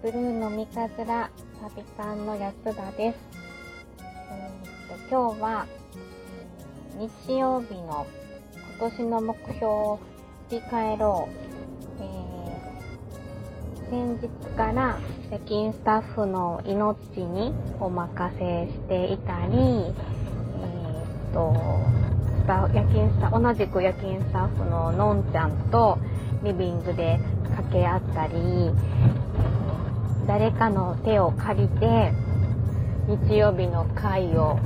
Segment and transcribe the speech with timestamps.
[0.00, 1.28] ブルーの三日面サ
[1.76, 3.18] ビ缶の安田です。
[3.98, 5.66] えーと、今日は、
[6.96, 8.06] 日曜日の
[8.78, 9.98] 今年の目標を
[10.50, 11.32] 振り返ろう。
[12.00, 15.00] えー、先日から
[15.32, 21.56] 夜勤スタッフの命にお任せしていたり、えーと、
[22.72, 25.98] 夜勤スタ同じく夜勤スタッフののんちゃんと
[26.44, 27.18] リビングで
[27.50, 28.70] 掛け合ったり
[30.28, 32.12] 誰かの手を借りて
[33.08, 34.58] 日曜日の会を、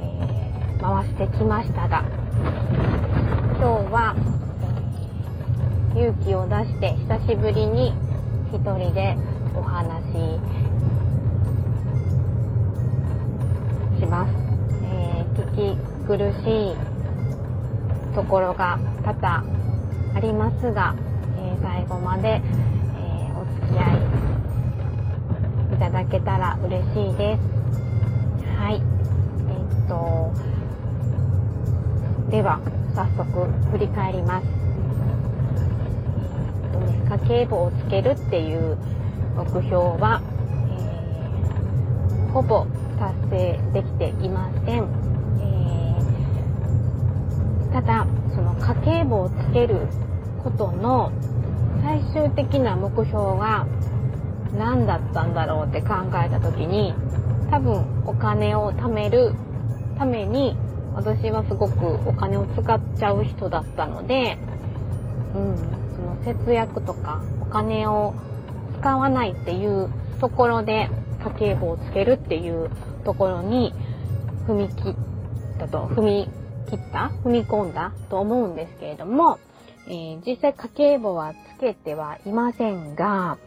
[0.00, 2.04] えー、回してきましたが
[3.58, 4.14] 今日は、
[5.96, 7.92] えー、勇気を出して久しぶりに
[8.52, 9.16] 一人で
[9.56, 10.04] お話
[13.98, 14.32] します、
[14.84, 16.76] えー、聞き苦しい
[18.14, 19.44] ところが多々
[20.14, 20.94] ありますが
[21.40, 23.99] えー、最後まで、えー、お付き合い
[26.10, 27.40] けたら嬉しいです。
[28.58, 28.82] はい。
[29.48, 30.32] え、っと、
[32.30, 32.60] では、
[32.94, 34.46] 早速振り返ります。
[37.08, 38.76] 家計簿をつけるっていう
[39.36, 40.20] 目標は、
[40.68, 42.66] えー、ほぼ
[42.98, 44.88] 達成できていません。
[47.72, 49.86] ただ、その家計簿をつける
[50.42, 51.12] ことの
[51.82, 53.66] 最終的な目標が
[54.56, 56.94] 何だったんだろうって考えた時に
[57.50, 59.34] 多分お金を貯める
[59.98, 60.56] ために
[60.94, 64.38] 私はすごくお金を使っちゃう人だったので、
[65.34, 65.56] うん、
[65.94, 68.14] その節約とかお金を
[68.80, 70.88] 使わないっていうところで
[71.24, 72.70] 家計簿をつけるっていう
[73.04, 73.72] ところに
[74.46, 74.94] 踏み切っ
[75.58, 76.28] たと踏み
[76.68, 79.38] 切った踏み込んだと思うんですけれども
[79.90, 83.38] えー、実際家計簿はつけてはいませんが、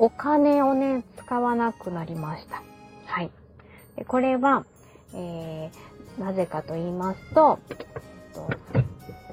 [0.00, 2.62] お金をね、使わなくなりました。
[3.06, 3.30] はい。
[3.96, 4.64] でこれは、
[5.12, 7.58] えー、なぜかと言いますと、
[8.32, 8.42] と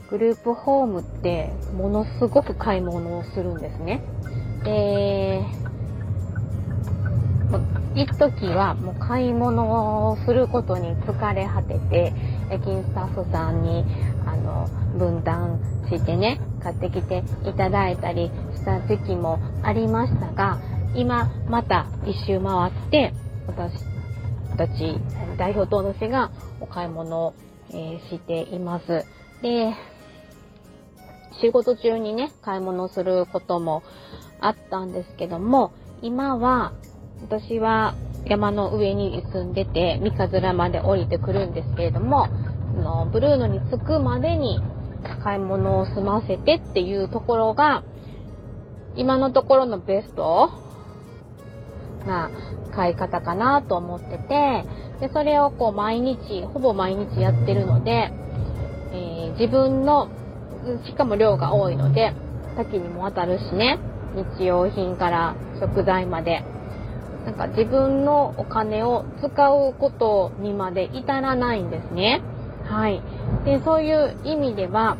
[0.10, 4.02] グループホームってものすごく買い物をするんですね。
[4.64, 5.44] で、
[7.96, 12.14] 一時はもう買い物をすることに疲れ果てて、
[12.50, 13.86] 夜勤スタッフさんに、
[14.26, 14.68] あの、
[14.98, 15.60] 分担
[15.90, 20.60] してね、買ってきていただいたりした時期もありましたが、
[20.96, 23.14] 今また一周回って、
[23.46, 23.72] 私
[24.58, 24.98] たち
[25.38, 27.34] 代表と私がお買い物を、
[27.70, 29.06] えー、しています。
[29.44, 29.76] で、
[31.40, 33.84] 仕事中にね、買い物することも
[34.40, 35.72] あったんですけども、
[36.02, 36.74] 今は
[37.22, 37.94] 私は
[38.26, 42.28] 山の上に住んでて、三日面まで降りてくるんですけれども、
[42.76, 44.60] のブルーノに着くまでに
[45.24, 47.84] 買い物を済ませてっていうところが、
[48.96, 50.50] 今のところのベスト
[52.06, 52.30] な
[52.76, 54.66] 買い方かなと思ってて、
[55.00, 58.12] で、それをこう毎日、ほぼ毎日やってるので、
[58.92, 60.10] えー、自分の、
[60.86, 62.14] しかも量が多いので、
[62.58, 63.80] 多岐にもわたるしね、
[64.38, 66.44] 日用品から食材まで、
[67.26, 72.22] なんか自分のお金を使うことにまで至らないんですね。
[72.64, 73.02] はい。
[73.46, 74.98] で、そういう意味では、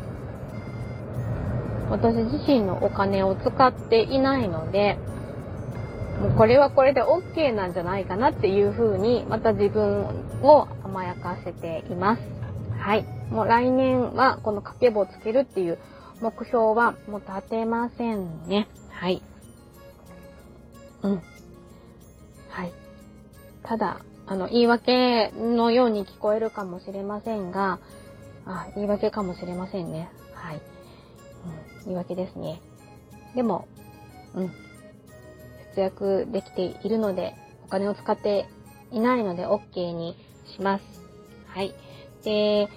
[1.90, 4.98] 私自身のお金を使っていないので、
[6.20, 10.06] もうこれはこれで OK なんじゃないかなっていう風に、また自分
[10.42, 12.22] を甘やかせています。
[12.78, 13.04] はい。
[13.30, 15.78] もう来年はこの掛け棒をつけるっていう
[16.20, 18.68] 目標はもう立てませんね。
[18.90, 19.22] はい。
[21.02, 21.22] うん。
[22.48, 22.72] はい。
[23.62, 27.78] ただ、あの、言い訳のように聞こえるかもしれませんが、
[28.46, 30.08] あ、言い訳かもしれませんね。
[30.32, 30.56] はい。
[30.56, 32.60] うん、言い訳ですね。
[33.34, 33.66] でも、
[34.34, 34.52] うん。
[35.74, 37.34] 節約できているので、
[37.64, 38.48] お金を使って
[38.92, 40.16] いないので OK に
[40.54, 40.84] します。
[41.48, 41.74] はい。
[42.22, 42.68] で、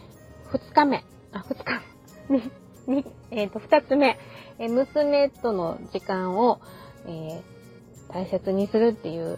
[0.52, 1.82] 2日目、あ、2日
[2.30, 2.42] 目。
[2.88, 4.18] に、えっ、ー、と、2つ目、
[4.58, 6.60] え娘との時間を、
[7.06, 7.42] えー、
[8.12, 9.38] 大切にするっていう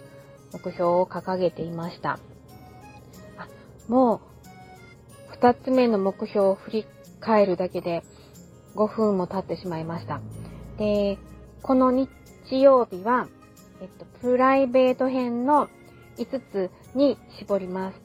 [0.53, 2.19] 目標を掲げていました。
[3.37, 3.47] あ
[3.89, 4.19] もう、
[5.41, 6.85] 二つ目の目標を振り
[7.19, 8.03] 返るだけで
[8.75, 10.21] 5分も経ってしまいました。
[10.77, 11.17] で、
[11.63, 12.09] この日
[12.51, 13.27] 曜日は、
[13.81, 15.67] えっと、プライベート編の
[16.17, 17.99] 5つに絞ります。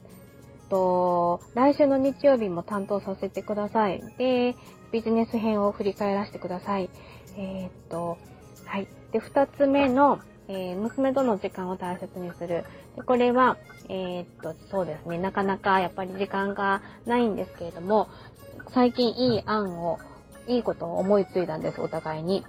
[0.71, 4.01] と、来週の日曜日も担当させてください。
[4.17, 4.55] で、
[4.91, 6.89] ビジネス編を振り返らせてください。
[7.37, 8.17] えー、っと、
[8.65, 8.87] はい。
[9.11, 12.63] で、2つ目のえー、娘との時間を大切にする。
[12.95, 13.57] でこれは、
[13.89, 18.07] えー、っと、そうですね、なかなかやっぱり時間がないんですけれども、
[18.73, 19.99] 最近いい案を、
[20.47, 22.45] いいことを思いついたんです、お互いに。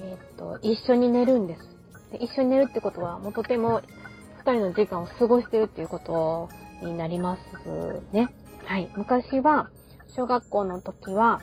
[0.00, 1.68] えー、っと、一緒に寝るんです。
[2.12, 3.82] で一緒に寝るってことは、もうとても
[4.38, 6.48] 二人の時間を過ごしてるっていうこと
[6.82, 8.34] になりますね。
[8.64, 8.90] はい。
[8.96, 9.70] 昔は、
[10.08, 11.40] 小学校の時は、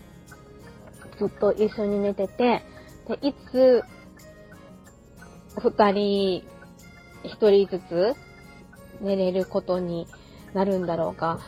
[1.17, 2.63] ずっと一緒に寝てて、
[3.07, 3.83] で、いつ、
[5.57, 6.43] 二人、
[7.23, 8.15] 一人ずつ
[9.01, 10.07] 寝れることに
[10.53, 11.39] なるんだろうか、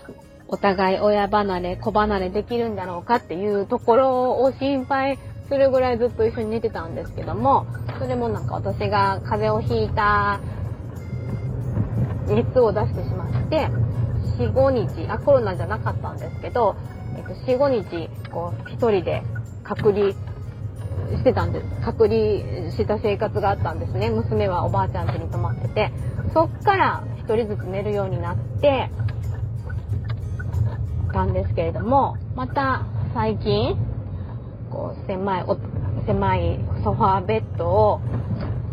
[0.47, 5.17] お互い親離れ、子離れできるんだろうかっていうところを心配
[5.47, 7.65] するぐらいずっと一緒に寝てたんですけども、
[7.99, 10.39] それもなんか私が風邪をひいた
[12.27, 13.67] 熱を出してしまって、
[14.37, 16.75] 4、5日、あ、コロナじゃなかったんですけど、
[17.15, 19.23] えっと、4、5日、こう、一人で
[19.63, 20.13] 隔離
[21.17, 21.65] してたんです。
[21.83, 24.09] 隔離した生活があったんですね。
[24.09, 25.91] 娘はおばあちゃん家に泊まってて。
[26.33, 28.89] そっから一人ずつ寝るようになって、
[31.11, 33.75] たんですけれども、また最近、
[34.71, 35.45] こう、狭い、
[36.05, 38.01] 狭いソファーベッドを、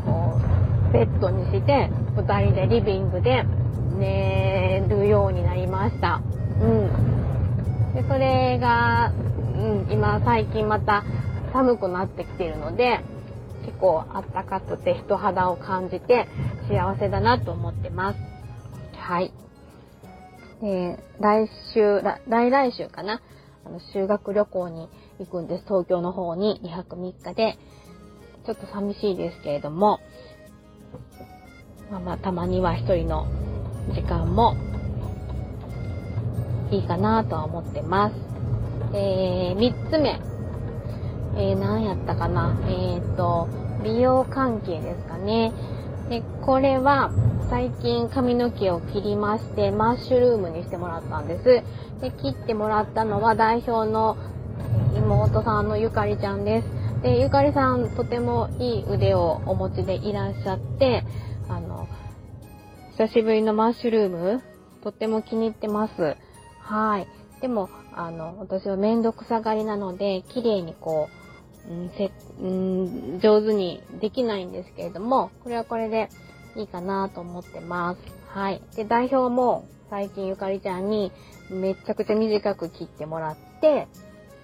[0.04, 0.40] こ
[0.88, 3.44] う、ベッドにして、二人でリビングで
[3.98, 6.20] 寝るようになりました。
[6.60, 7.94] うん。
[7.94, 9.12] で、それが、
[9.56, 11.04] うん、今最近また
[11.52, 13.00] 寒くなってきているので、
[13.64, 16.26] 結構あったかくて人肌を感じて
[16.68, 18.18] 幸せだなと思ってます。
[18.96, 19.32] はい。
[20.62, 23.20] えー、来週、来来週かな。
[23.64, 25.64] あの、修学旅行に行くんです。
[25.64, 27.58] 東京の方に2泊3日で。
[28.48, 30.00] ちょっと寂しいですけれども、
[31.90, 33.26] まあまあ、たまには一人の
[33.92, 34.56] 時間も
[36.70, 38.14] いいかなとは思ってます。
[38.94, 40.37] えー、3つ目。
[41.38, 42.58] えー、何やったかな？
[42.68, 43.48] えっ、と、
[43.84, 45.52] 美容関係ですかね。
[46.08, 47.12] で、これは、
[47.48, 51.44] 最近髪の毛を切りまして、マッシュルームにしてもらったんです。
[52.00, 54.16] で、切ってもらったのは代表の
[54.96, 57.02] 妹さんのゆかりちゃんです。
[57.02, 61.04] で、ゆかりさんとてもいい腕をお持ちでいらっしゃって、
[61.48, 61.86] あの、
[62.98, 64.42] 久しぶりのマッシュルーム、
[64.82, 66.16] とっても気に入ってます。
[66.60, 67.06] はい。
[67.40, 71.17] でも、あの、私はめんどくさがりなので、綺麗にこう、
[71.68, 72.10] うん、せ、
[72.40, 76.08] うん、上手にできないんですけれども、これはこれで
[76.56, 78.00] いいかなと思ってます。
[78.28, 78.62] はい。
[78.74, 81.12] で、代表も最近ゆかりちゃんに
[81.50, 83.88] めちゃくちゃ短く切ってもらって、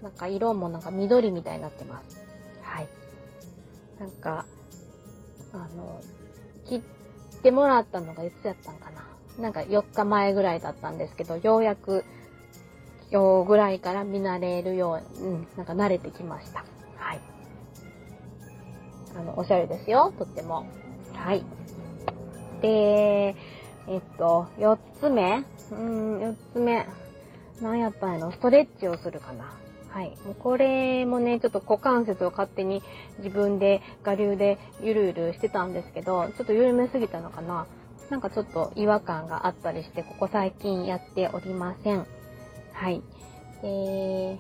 [0.03, 2.19] なんか色もなんか緑みたいになってます。
[2.63, 2.89] はい。
[3.99, 4.47] なんか、
[5.53, 6.01] あの、
[6.67, 9.05] 切ってもらったのがいつやったんかな。
[9.39, 12.05] なんか4日前ぐらいだったんですけど、ようやく
[13.11, 16.65] 今日ぐらいから見慣れるよう、うん、なんか慣れてきました。
[19.17, 20.67] あの、おしゃれですよ、とっても。
[21.15, 21.45] はい。
[22.61, 23.37] で、
[23.87, 26.87] えっと、4つ目うん、4つ目。
[27.61, 29.55] 何やったんやろストレッチをするかな。
[29.91, 30.17] はい。
[30.25, 32.83] もうこれもね、ちょっと股関節を勝手に
[33.19, 37.67] 自分で我流でゆるゆるしてたんですけど、ちょっと緩めすぎたのかな。
[38.11, 42.07] なんかちょっと違和感があったりして、ここ最近やっておりません。
[42.73, 43.03] はい。
[43.63, 44.39] えー、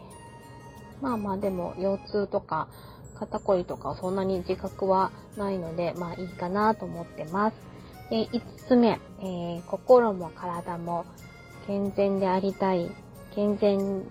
[1.00, 2.69] まあまあでも腰痛とか
[3.14, 7.56] 肩こりとかそんなに自覚はないので、まあいいかなと思ってます。
[8.11, 11.05] で、5つ目、えー、心も体も
[11.66, 12.90] 健全でありたい、
[13.34, 14.02] 健全、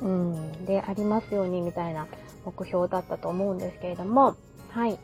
[0.00, 2.06] うん、でありますようにみたいな
[2.44, 4.36] 目標だったと思うんですけれども、
[4.70, 4.98] はい。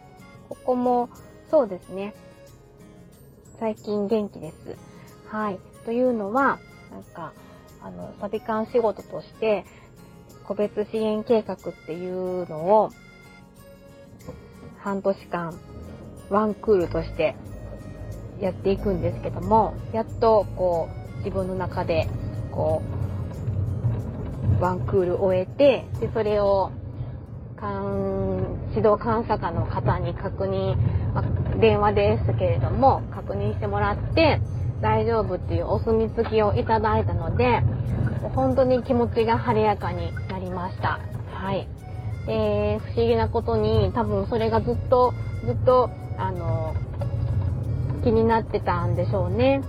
[0.49, 1.11] ここも、
[1.51, 2.15] そうですね。
[3.59, 4.77] 最近元気です。
[5.27, 5.59] はい。
[5.85, 6.59] というのは、
[6.91, 7.33] なんか、
[7.83, 9.65] あの、サビカン仕事として、
[10.49, 12.91] 個別支援計画っていうのを、
[14.79, 15.53] 半年間、
[16.31, 17.37] ワンクールとして
[18.41, 22.09] やっていくんですけども、やっとこう自分の中で
[22.51, 22.81] こ
[24.59, 26.71] うワンクール終えて、で、それを
[28.71, 30.77] 指導監査課の方に確認、
[31.13, 31.25] ま
[31.61, 34.41] 電話ですけれども、確認してもらって、
[34.81, 37.63] 大丈夫っていうお墨付きをいただいたので、
[38.35, 40.13] 本当に気持ちが晴れやかに
[40.59, 40.99] ました。
[41.33, 41.69] はい。
[42.27, 45.15] で、不思議なことに、多分それがずっと、
[45.47, 46.75] ずっと、あの、
[48.03, 49.63] 気になってたんでしょうね。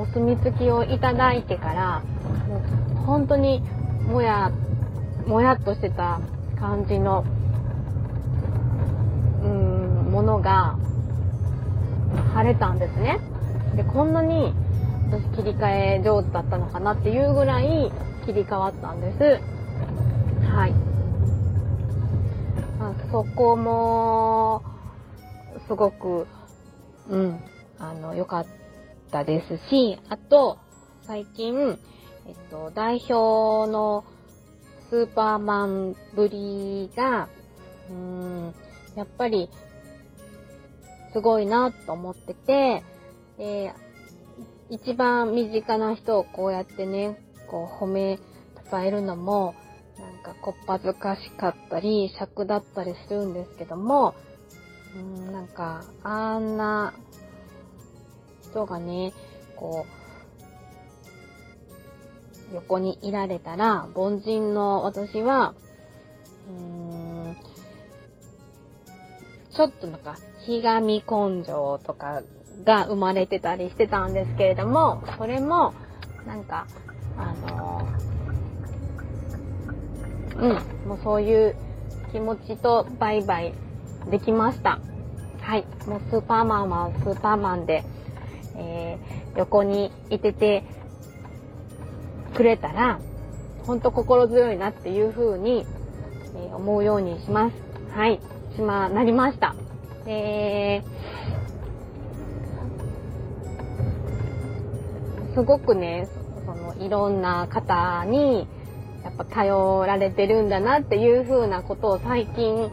[0.00, 2.02] お墨付きをいただいてから、
[2.48, 3.62] もう本当に
[4.08, 4.52] もや、
[5.26, 6.20] もやっとしてた
[6.58, 7.24] 感じの、
[9.42, 10.76] うん、ものが
[12.34, 13.18] 晴れたんですね。
[13.74, 14.54] で、こんなに
[15.10, 17.90] 私切り替え上手だったのかなっていうぐらい
[18.24, 19.55] 切り替わったんです。
[20.56, 20.72] はい。
[22.80, 24.62] あそこも、
[25.68, 26.26] すごく
[27.10, 27.40] うん、
[27.78, 28.46] あの、良かっ
[29.10, 30.56] たですし、あと、
[31.06, 31.78] 最近、
[32.26, 34.06] えっと、代表の
[34.88, 37.28] スーパーマンぶりが、
[37.90, 38.54] うん、
[38.96, 39.50] やっぱり、
[41.12, 42.82] すごいなと思ってて、
[43.38, 43.74] え
[44.70, 48.18] 一番身近な人をこうやってね、こう褒め、
[48.70, 49.54] 伝えるのも、
[49.98, 54.14] なんかこっぱずかしかったり、尺だったりするんですけども、
[54.94, 56.94] うん、なんか、あんな
[58.42, 59.12] 人がね、
[59.56, 59.86] こ
[62.52, 65.54] う、横にいられたら、凡人の私は、
[66.48, 66.54] うー
[67.30, 67.36] ん、
[69.54, 72.22] ちょっとなんか、ひがみ根性とか
[72.64, 75.74] が生まれてたりしてたんですけれども、それも、
[76.26, 76.66] なんか、
[77.16, 77.88] あの
[80.38, 81.56] うん、もうそういう
[82.12, 83.54] 気持ちとバイバイ
[84.10, 84.78] できました。
[85.40, 87.84] はい、もうスーパーマンはスーパーマンで、
[88.56, 90.64] えー、横にいてて
[92.34, 93.00] くれたら、
[93.64, 95.66] ほんと心強いなっていう風に、
[96.34, 97.56] えー、思うようにします。
[97.96, 98.20] はい、
[98.54, 99.54] しま、なりました。
[100.06, 106.08] えー、すごくね、
[106.44, 108.46] そのいろんな方に
[109.06, 112.68] やっぱ頼られてるんだなっていう風なことを最近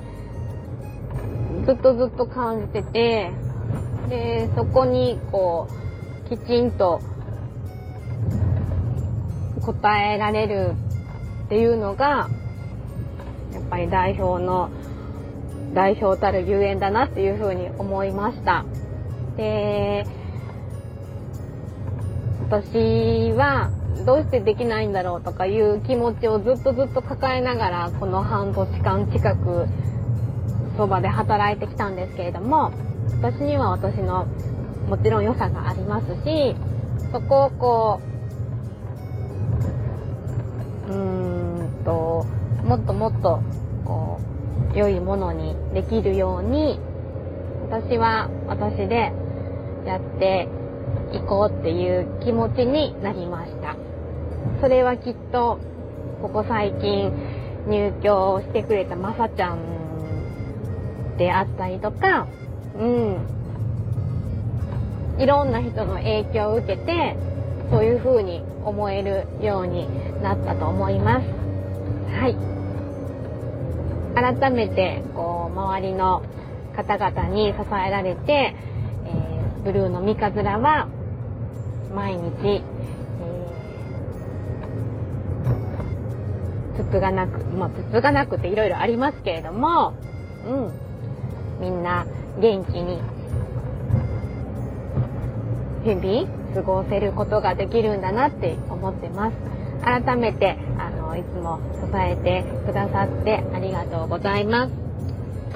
[1.64, 3.32] ずっとずっと感じてて
[4.10, 5.68] でそこにこ
[6.26, 7.02] うきちんと
[9.62, 10.74] 答えられる
[11.46, 12.30] っていうのが
[13.54, 14.72] やっぱり代表の
[15.76, 18.66] 代表たる遊園だなっていうふうに思いました。
[19.38, 20.08] で
[22.50, 23.72] 私は
[24.06, 29.68] どうしてできないんだろうとかいう気持ちをずっとずっと抱えながらこの半年間近く
[30.78, 32.72] そばで働いてきたんですけれども
[33.22, 34.26] 私には私の
[34.90, 36.56] もちろん良さがありますし
[37.14, 38.02] そこをこ
[40.90, 42.26] ううーんと
[42.66, 43.42] もっともっと
[43.86, 44.20] こ
[44.74, 46.80] う良いものにできるように
[47.70, 49.14] 私は私で
[49.86, 50.48] やって
[51.14, 53.76] 行こうっていう気持ちになりました。
[54.62, 55.60] それはきっと、
[56.22, 57.12] ここ最近
[57.68, 62.28] 入居してくれたまさちゃんであったりとか、
[62.78, 63.18] うん。
[65.20, 67.16] いろんな人の影響を受けて、
[67.70, 69.88] そういう風に思えるように
[70.22, 71.28] なったと思います。
[72.14, 72.36] はい。
[74.16, 76.24] 改めて、こう、周りの
[76.76, 80.88] 方々に支えられて、えー、ブルーの三日面は、
[81.94, 89.94] 毎日、えー、つつがなく、まあ、つつがなくていろいろありますけれども、
[90.48, 90.72] うん、
[91.62, 92.06] みんな
[92.40, 93.00] 元気に、
[95.84, 99.38] 日々過ごせることができるんだなって思ってます。
[99.84, 104.74] 改めて、あの、いつも支えてくださってありがとうございます。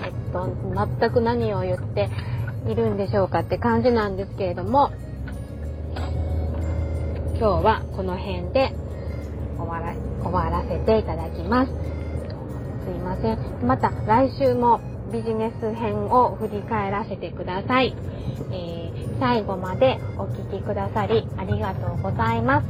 [0.04, 0.50] えっと、
[1.00, 2.10] 全く何を言って
[2.68, 4.92] いるんでしょうかって感じなんですけれども、
[7.40, 8.74] 今日はこの辺で
[9.60, 11.72] 終わら終わらせていただきます。
[11.72, 13.68] すいません。
[13.68, 14.82] また来週も
[15.14, 17.94] ビジネス編を振り返らせてください。
[18.52, 22.68] えー、最後までお聴きくださりありがとうございます。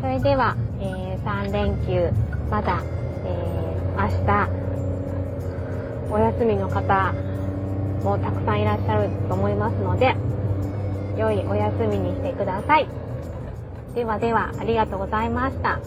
[0.00, 2.12] それでは、えー、3連休、
[2.52, 2.80] まだ、
[3.24, 4.48] えー、明日、
[6.12, 7.12] お休みの方
[8.04, 10.14] もたくさんいらっしゃると思いますので、
[11.18, 13.07] 良いお休みにしてください。
[13.98, 15.80] ではでは、ありがとうございました。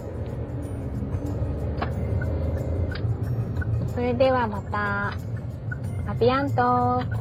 [3.96, 5.14] それではまた、
[6.12, 7.21] アビアント